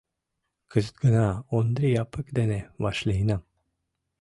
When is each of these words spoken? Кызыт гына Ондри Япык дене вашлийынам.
Кызыт 0.71 0.95
гына 1.03 1.25
Ондри 1.57 1.87
Япык 2.03 2.27
дене 2.37 2.59
вашлийынам. 2.83 3.41